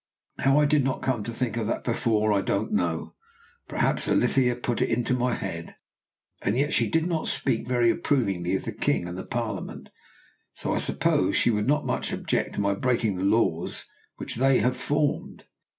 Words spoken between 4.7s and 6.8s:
it into my head; and yet